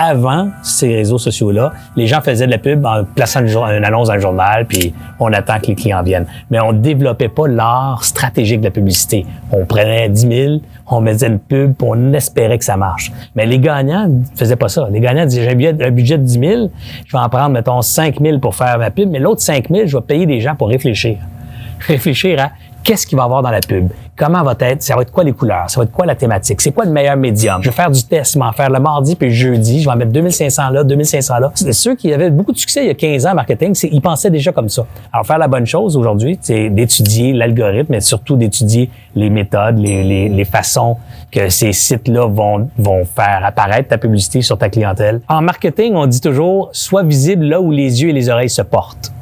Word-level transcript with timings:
Avant 0.00 0.50
ces 0.62 0.94
réseaux 0.94 1.18
sociaux-là, 1.18 1.72
les 1.96 2.06
gens 2.06 2.20
faisaient 2.20 2.46
de 2.46 2.52
la 2.52 2.58
pub 2.58 2.86
en 2.86 3.02
plaçant 3.02 3.40
une, 3.40 3.84
annonce 3.84 4.06
dans 4.06 4.14
le 4.14 4.20
journal, 4.20 4.64
puis 4.64 4.94
on 5.18 5.32
attend 5.32 5.58
que 5.58 5.66
les 5.66 5.74
clients 5.74 6.04
viennent. 6.04 6.26
Mais 6.52 6.60
on 6.60 6.72
développait 6.72 7.28
pas 7.28 7.48
l'art 7.48 8.04
stratégique 8.04 8.60
de 8.60 8.66
la 8.66 8.70
publicité. 8.70 9.26
On 9.50 9.66
prenait 9.66 10.08
10 10.08 10.20
000, 10.20 10.52
on 10.86 11.00
mettait 11.00 11.26
une 11.26 11.40
pub, 11.40 11.74
puis 11.74 11.88
on 11.90 12.12
espérait 12.12 12.58
que 12.58 12.64
ça 12.64 12.76
marche. 12.76 13.10
Mais 13.34 13.44
les 13.44 13.58
gagnants 13.58 14.08
faisaient 14.36 14.54
pas 14.54 14.68
ça. 14.68 14.86
Les 14.88 15.00
gagnants 15.00 15.26
disaient, 15.26 15.42
j'ai 15.58 15.84
un 15.84 15.90
budget 15.90 16.16
de 16.16 16.22
10 16.22 16.32
000, 16.38 16.70
je 17.04 17.12
vais 17.16 17.18
en 17.18 17.28
prendre, 17.28 17.50
mettons, 17.50 17.82
5 17.82 18.20
000 18.20 18.38
pour 18.38 18.54
faire 18.54 18.78
ma 18.78 18.92
pub, 18.92 19.10
mais 19.10 19.18
l'autre 19.18 19.40
5 19.40 19.68
000, 19.68 19.86
je 19.86 19.96
vais 19.96 20.02
payer 20.04 20.26
des 20.26 20.40
gens 20.40 20.54
pour 20.54 20.68
réfléchir. 20.68 21.16
Réfléchir 21.88 22.40
à 22.40 22.50
qu'est-ce 22.88 23.06
qu'il 23.06 23.18
va 23.18 23.24
avoir 23.24 23.42
dans 23.42 23.50
la 23.50 23.60
pub? 23.60 23.90
Comment 24.16 24.42
va 24.42 24.54
être, 24.60 24.82
ça 24.82 24.96
va 24.96 25.02
être 25.02 25.12
quoi 25.12 25.22
les 25.22 25.34
couleurs? 25.34 25.68
Ça 25.68 25.78
va 25.78 25.84
être 25.84 25.92
quoi 25.92 26.06
la 26.06 26.14
thématique? 26.14 26.58
C'est 26.62 26.72
quoi 26.72 26.86
le 26.86 26.90
meilleur 26.90 27.18
médium? 27.18 27.62
Je 27.62 27.68
vais 27.68 27.76
faire 27.76 27.90
du 27.90 28.02
test, 28.02 28.32
je 28.32 28.38
vais 28.38 28.44
en 28.46 28.52
faire 28.52 28.70
le 28.70 28.80
mardi 28.80 29.14
puis 29.14 29.28
le 29.28 29.34
jeudi, 29.34 29.82
je 29.82 29.84
vais 29.84 29.92
en 29.92 29.96
mettre 29.96 30.10
2500 30.10 30.70
là, 30.70 30.84
2500 30.84 31.38
là. 31.38 31.52
Ceux 31.54 31.94
qui 31.96 32.10
avaient 32.14 32.30
beaucoup 32.30 32.52
de 32.52 32.56
succès 32.56 32.84
il 32.84 32.86
y 32.86 32.90
a 32.90 32.94
15 32.94 33.26
ans 33.26 33.32
en 33.32 33.34
marketing, 33.34 33.76
ils 33.92 34.00
pensaient 34.00 34.30
déjà 34.30 34.52
comme 34.52 34.70
ça. 34.70 34.86
Alors, 35.12 35.26
faire 35.26 35.36
la 35.36 35.48
bonne 35.48 35.66
chose 35.66 35.98
aujourd'hui, 35.98 36.38
c'est 36.40 36.70
d'étudier 36.70 37.34
l'algorithme, 37.34 37.92
mais 37.92 38.00
surtout 38.00 38.36
d'étudier 38.36 38.88
les 39.14 39.28
méthodes, 39.28 39.76
les, 39.76 40.02
les, 40.02 40.30
les 40.30 40.44
façons 40.46 40.96
que 41.30 41.50
ces 41.50 41.74
sites-là 41.74 42.26
vont, 42.26 42.70
vont 42.78 43.04
faire 43.04 43.42
apparaître 43.44 43.88
ta 43.88 43.98
publicité 43.98 44.40
sur 44.40 44.56
ta 44.56 44.70
clientèle. 44.70 45.20
En 45.28 45.42
marketing, 45.42 45.94
on 45.94 46.06
dit 46.06 46.22
toujours, 46.22 46.70
sois 46.72 47.02
visible 47.02 47.44
là 47.44 47.60
où 47.60 47.70
les 47.70 48.02
yeux 48.02 48.08
et 48.08 48.14
les 48.14 48.30
oreilles 48.30 48.48
se 48.48 48.62
portent. 48.62 49.12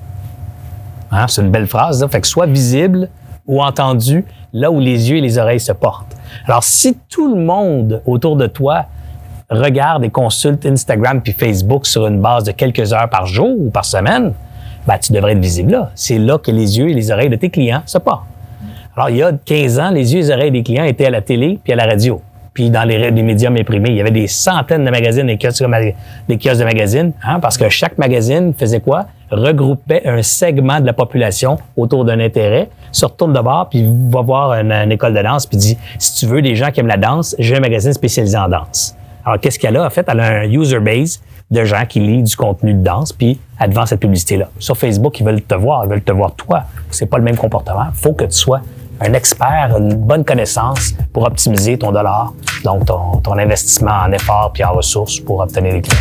Hein? 1.10 1.26
C'est 1.28 1.42
une 1.42 1.50
belle 1.50 1.66
phrase, 1.66 2.00
là. 2.00 2.08
Fait 2.08 2.20
que 2.20 2.28
sois 2.28 2.46
visible 2.46 3.08
ou 3.46 3.62
entendu 3.62 4.24
là 4.52 4.70
où 4.70 4.80
les 4.80 5.10
yeux 5.10 5.18
et 5.18 5.20
les 5.20 5.38
oreilles 5.38 5.60
se 5.60 5.72
portent. 5.72 6.16
Alors, 6.46 6.64
si 6.64 6.96
tout 7.08 7.34
le 7.34 7.40
monde 7.40 8.02
autour 8.06 8.36
de 8.36 8.46
toi 8.46 8.86
regarde 9.50 10.04
et 10.04 10.10
consulte 10.10 10.66
Instagram 10.66 11.20
puis 11.22 11.32
Facebook 11.32 11.86
sur 11.86 12.06
une 12.06 12.20
base 12.20 12.44
de 12.44 12.52
quelques 12.52 12.92
heures 12.92 13.08
par 13.08 13.26
jour 13.26 13.54
ou 13.58 13.70
par 13.70 13.84
semaine, 13.84 14.32
ben, 14.86 14.98
tu 14.98 15.12
devrais 15.12 15.32
être 15.32 15.40
visible 15.40 15.72
là. 15.72 15.90
C'est 15.94 16.18
là 16.18 16.38
que 16.38 16.50
les 16.50 16.78
yeux 16.78 16.88
et 16.88 16.94
les 16.94 17.10
oreilles 17.10 17.28
de 17.28 17.36
tes 17.36 17.50
clients 17.50 17.82
se 17.86 17.98
portent. 17.98 18.26
Alors, 18.96 19.10
il 19.10 19.16
y 19.16 19.22
a 19.22 19.32
15 19.32 19.78
ans, 19.78 19.90
les 19.90 20.14
yeux 20.14 20.20
et 20.20 20.22
les 20.22 20.30
oreilles 20.30 20.50
des 20.50 20.62
clients 20.62 20.84
étaient 20.84 21.06
à 21.06 21.10
la 21.10 21.20
télé 21.20 21.58
puis 21.62 21.72
à 21.72 21.76
la 21.76 21.84
radio 21.84 22.20
puis 22.56 22.70
dans 22.70 22.84
les, 22.84 23.10
les, 23.10 23.22
médias 23.22 23.50
imprimés. 23.50 23.90
Il 23.90 23.96
y 23.96 24.00
avait 24.00 24.10
des 24.10 24.26
centaines 24.26 24.82
de 24.82 24.90
magazines, 24.90 25.26
des 25.26 25.36
kiosques, 25.36 25.62
des 26.26 26.38
kiosques 26.38 26.60
de 26.60 26.64
magazines, 26.64 27.12
hein, 27.22 27.38
parce 27.38 27.58
que 27.58 27.68
chaque 27.68 27.98
magazine 27.98 28.54
faisait 28.54 28.80
quoi? 28.80 29.04
Regroupait 29.30 30.06
un 30.06 30.22
segment 30.22 30.80
de 30.80 30.86
la 30.86 30.92
population 30.92 31.58
autour 31.76 32.04
d'un 32.04 32.20
intérêt, 32.20 32.68
se 32.92 33.04
retourne 33.04 33.32
de 33.32 33.40
bord, 33.40 33.68
puis 33.68 33.84
va 34.10 34.20
voir 34.20 34.52
une, 34.54 34.92
école 34.92 35.14
de 35.14 35.22
danse, 35.22 35.46
puis 35.46 35.58
dit, 35.58 35.78
si 35.98 36.14
tu 36.14 36.26
veux 36.26 36.42
des 36.42 36.54
gens 36.54 36.70
qui 36.70 36.80
aiment 36.80 36.86
la 36.86 36.96
danse, 36.96 37.34
j'ai 37.38 37.56
un 37.56 37.60
magazine 37.60 37.92
spécialisé 37.92 38.36
en 38.36 38.48
danse. 38.48 38.94
Alors, 39.24 39.40
qu'est-ce 39.40 39.58
qu'elle 39.58 39.76
a? 39.76 39.84
En 39.84 39.90
fait, 39.90 40.06
elle 40.08 40.20
a 40.20 40.40
un 40.40 40.44
user 40.44 40.78
base 40.78 41.20
de 41.50 41.64
gens 41.64 41.84
qui 41.88 42.00
lisent 42.00 42.30
du 42.30 42.36
contenu 42.36 42.74
de 42.74 42.82
danse, 42.82 43.12
puis 43.12 43.40
elle 43.60 43.72
vend 43.72 43.86
cette 43.86 44.00
publicité-là. 44.00 44.48
Sur 44.58 44.76
Facebook, 44.76 45.18
ils 45.18 45.26
veulent 45.26 45.42
te 45.42 45.54
voir, 45.54 45.84
ils 45.84 45.90
veulent 45.90 46.02
te 46.02 46.12
voir 46.12 46.34
toi. 46.34 46.64
C'est 46.90 47.06
pas 47.06 47.18
le 47.18 47.24
même 47.24 47.36
comportement. 47.36 47.86
faut 47.92 48.12
que 48.12 48.24
tu 48.24 48.36
sois 48.36 48.60
un 49.00 49.12
expert, 49.12 49.74
une 49.78 49.94
bonne 49.94 50.24
connaissance 50.24 50.94
pour 51.12 51.24
optimiser 51.24 51.76
ton 51.78 51.92
dollar, 51.92 52.32
donc 52.64 52.86
ton, 52.86 53.16
ton 53.22 53.36
investissement 53.38 54.04
en 54.06 54.12
effort 54.12 54.52
puis 54.54 54.64
en 54.64 54.72
ressources 54.72 55.20
pour 55.20 55.40
obtenir 55.40 55.74
des 55.74 55.82
clients. 55.82 56.00